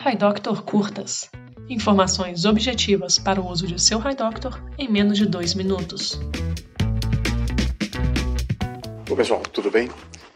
HiDoctor 0.00 0.62
Curtas. 0.62 1.28
Informações 1.68 2.44
objetivas 2.44 3.18
para 3.18 3.40
o 3.40 3.48
uso 3.50 3.66
de 3.66 3.82
seu 3.82 3.98
HiDoctor 3.98 4.62
em 4.78 4.88
menos 4.88 5.18
de 5.18 5.26
dois 5.26 5.54
minutos. 5.54 6.20
Oi 9.10 9.16
pessoal, 9.16 9.40
tudo 9.40 9.72
bem? 9.72 9.90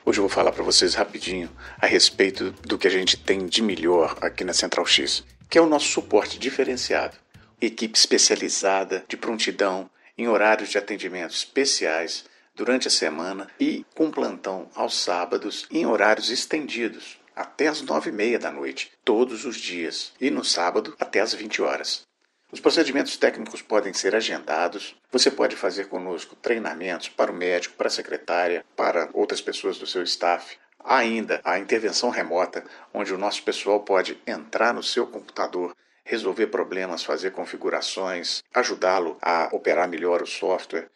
Hoje 0.05 0.19
eu 0.19 0.23
vou 0.23 0.29
falar 0.29 0.51
para 0.51 0.65
vocês 0.65 0.95
rapidinho 0.95 1.49
a 1.81 1.87
respeito 1.87 2.51
do 2.67 2.77
que 2.77 2.89
a 2.89 2.91
gente 2.91 3.17
tem 3.17 3.47
de 3.47 3.63
melhor 3.63 4.19
aqui 4.21 4.43
na 4.43 4.53
Central 4.53 4.85
X, 4.85 5.25
que 5.49 5.57
é 5.57 5.61
o 5.61 5.69
nosso 5.69 5.87
suporte 5.87 6.41
diferenciado. 6.41 7.17
Equipe 7.61 7.97
especializada 7.97 9.05
de 9.09 9.17
prontidão 9.17 9.89
em 10.19 10.27
horários 10.27 10.71
de 10.71 10.79
atendimento 10.79 11.35
especiais 11.35 12.25
durante 12.57 12.89
a 12.89 12.91
semana 12.91 13.47
e 13.61 13.87
com 13.95 14.11
plantão 14.11 14.69
aos 14.75 15.01
sábados 15.01 15.69
em 15.71 15.87
horários 15.87 16.31
estendidos 16.31 17.22
até 17.35 17.69
as 17.69 17.83
nove 17.83 18.11
e 18.11 18.13
meia 18.13 18.39
da 18.39 18.51
noite, 18.51 18.93
todos 19.05 19.45
os 19.45 19.57
dias, 19.57 20.13
e 20.21 20.31
no 20.31 20.45
sábado 20.45 20.95
até 20.99 21.21
as 21.21 21.35
20 21.35 21.63
horas. 21.63 22.07
Os 22.53 22.61
procedimentos 22.61 23.17
técnicos 23.17 23.63
podem 23.63 23.95
ser 23.95 24.15
agendados. 24.15 24.95
Você 25.11 25.31
pode 25.31 25.57
fazer 25.57 25.89
conosco 25.89 26.37
treinamentos 26.37 27.09
para 27.09 27.33
o 27.33 27.35
médico, 27.35 27.77
para 27.77 27.87
a 27.89 27.91
secretária, 27.91 28.63
para 28.77 29.09
outras 29.15 29.41
pessoas 29.41 29.79
do 29.79 29.87
seu 29.87 30.03
staff. 30.03 30.59
Ainda 30.85 31.41
a 31.45 31.59
intervenção 31.59 32.11
remota, 32.11 32.63
onde 32.93 33.15
o 33.15 33.17
nosso 33.17 33.43
pessoal 33.43 33.81
pode 33.81 34.21
entrar 34.27 34.75
no 34.75 34.83
seu 34.83 35.07
computador, 35.07 35.75
resolver 36.05 36.49
problemas, 36.49 37.03
fazer 37.03 37.31
configurações, 37.31 38.43
ajudá-lo 38.53 39.17
a 39.23 39.49
operar 39.53 39.89
melhor 39.89 40.21
o 40.21 40.27
software. 40.27 40.91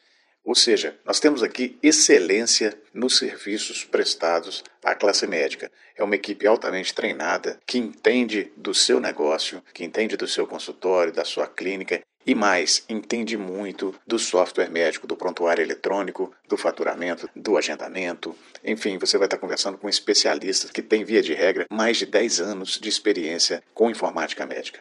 Ou 0.47 0.55
seja, 0.55 0.97
nós 1.05 1.19
temos 1.19 1.43
aqui 1.43 1.77
excelência 1.83 2.73
nos 2.95 3.19
serviços 3.19 3.85
prestados 3.85 4.63
à 4.81 4.95
classe 4.95 5.27
médica. 5.27 5.73
É 5.97 6.05
uma 6.05 6.15
equipe 6.15 6.47
altamente 6.47 6.95
treinada, 6.95 7.59
que 7.67 7.79
entende 7.79 8.53
do 8.57 8.73
seu 8.73 9.01
negócio, 9.01 9.61
que 9.75 9.85
entende 9.85 10.17
do 10.17 10.29
seu 10.29 10.47
consultório, 10.47 11.13
da 11.13 11.25
sua 11.25 11.49
clínica 11.49 12.01
e 12.25 12.33
mais, 12.33 12.85
entende 12.89 13.37
muito 13.37 13.93
do 14.07 14.21
software 14.21 14.71
médico, 14.71 15.07
do 15.07 15.17
prontuário 15.17 15.63
eletrônico, 15.63 16.33
do 16.49 16.57
faturamento, 16.57 17.29
do 17.35 17.57
agendamento. 17.57 18.35
Enfim, 18.65 18.99
você 18.99 19.19
vai 19.19 19.27
estar 19.27 19.39
conversando 19.39 19.79
com 19.79 19.89
especialistas 19.89 20.71
que 20.71 20.83
têm, 20.83 21.05
via 21.05 21.23
de 21.23 21.35
regra, 21.35 21.67
mais 21.71 21.97
de 21.97 22.07
10 22.07 22.41
anos 22.41 22.79
de 22.81 22.89
experiência 22.89 23.63
com 23.75 23.91
informática 23.91 24.47
médica. 24.47 24.81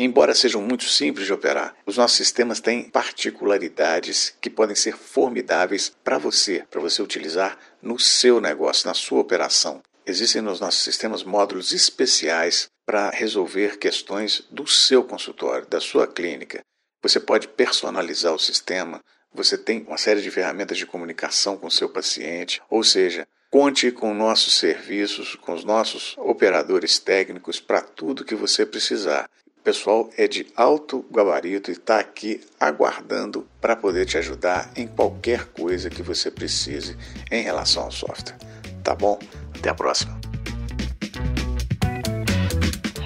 Embora 0.00 0.32
sejam 0.32 0.62
muito 0.62 0.84
simples 0.84 1.26
de 1.26 1.32
operar, 1.32 1.74
os 1.84 1.96
nossos 1.96 2.16
sistemas 2.16 2.60
têm 2.60 2.84
particularidades 2.84 4.32
que 4.40 4.48
podem 4.48 4.76
ser 4.76 4.96
formidáveis 4.96 5.92
para 6.04 6.18
você, 6.18 6.64
para 6.70 6.80
você 6.80 7.02
utilizar 7.02 7.58
no 7.82 7.98
seu 7.98 8.40
negócio, 8.40 8.86
na 8.86 8.94
sua 8.94 9.18
operação. 9.18 9.82
Existem 10.06 10.40
nos 10.40 10.60
nossos 10.60 10.84
sistemas 10.84 11.24
módulos 11.24 11.72
especiais 11.72 12.68
para 12.86 13.10
resolver 13.10 13.76
questões 13.76 14.46
do 14.52 14.68
seu 14.68 15.02
consultório, 15.02 15.66
da 15.66 15.80
sua 15.80 16.06
clínica. 16.06 16.60
Você 17.02 17.18
pode 17.18 17.48
personalizar 17.48 18.32
o 18.32 18.38
sistema, 18.38 19.00
você 19.34 19.58
tem 19.58 19.82
uma 19.82 19.98
série 19.98 20.22
de 20.22 20.30
ferramentas 20.30 20.78
de 20.78 20.86
comunicação 20.86 21.56
com 21.56 21.66
o 21.66 21.72
seu 21.72 21.88
paciente, 21.88 22.62
ou 22.70 22.84
seja, 22.84 23.26
Conte 23.50 23.90
com 23.90 24.12
nossos 24.12 24.52
serviços, 24.58 25.34
com 25.36 25.54
os 25.54 25.64
nossos 25.64 26.14
operadores 26.18 26.98
técnicos 26.98 27.58
para 27.58 27.80
tudo 27.80 28.22
que 28.22 28.34
você 28.34 28.66
precisar 28.66 29.26
pessoal 29.68 30.08
é 30.16 30.26
de 30.26 30.46
alto 30.56 31.04
gabarito 31.10 31.70
e 31.70 31.74
está 31.74 31.98
aqui 31.98 32.40
aguardando 32.58 33.46
para 33.60 33.76
poder 33.76 34.06
te 34.06 34.16
ajudar 34.16 34.70
em 34.74 34.86
qualquer 34.86 35.44
coisa 35.48 35.90
que 35.90 36.02
você 36.02 36.30
precise 36.30 36.96
em 37.30 37.42
relação 37.42 37.82
ao 37.82 37.90
software. 37.90 38.38
Tá 38.82 38.94
bom? 38.94 39.18
Até 39.54 39.68
a 39.68 39.74
próxima. 39.74 40.18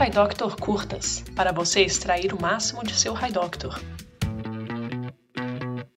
HiDoctor 0.00 0.56
Curtas 0.56 1.24
para 1.34 1.50
você 1.50 1.80
extrair 1.80 2.32
o 2.32 2.40
máximo 2.40 2.84
de 2.84 2.94
seu 2.94 3.12
HiDoctor. 3.12 3.80